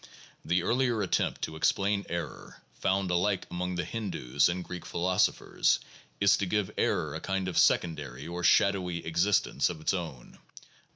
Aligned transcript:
The 0.43 0.63
earlier 0.63 1.03
attempt 1.03 1.43
to 1.43 1.55
explain 1.55 2.07
error, 2.09 2.63
found 2.73 3.11
alike 3.11 3.45
among 3.51 3.75
the 3.75 3.85
Hindoos 3.85 4.49
and 4.49 4.63
Greek 4.63 4.83
philosophers, 4.83 5.79
is 6.19 6.37
to 6.37 6.47
give 6.47 6.73
error 6.75 7.13
a 7.13 7.19
kind 7.21 7.47
of 7.47 7.55
secondary 7.55 8.27
or 8.27 8.43
shadowy 8.43 9.05
existence 9.05 9.69
of 9.69 9.79
its 9.79 9.93
own. 9.93 10.39